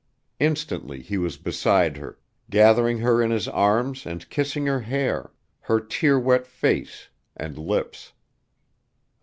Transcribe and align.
Instantly 0.39 0.99
he 1.03 1.19
was 1.19 1.37
beside 1.37 1.97
her, 1.97 2.17
gathering 2.49 2.97
her 2.97 3.21
in 3.21 3.29
his 3.29 3.47
arms 3.47 4.07
and 4.07 4.27
kissing 4.31 4.65
her 4.65 4.79
hair, 4.79 5.31
her 5.59 5.79
tear 5.79 6.17
wet 6.19 6.47
face 6.47 7.09
and 7.37 7.55
lips. 7.55 8.11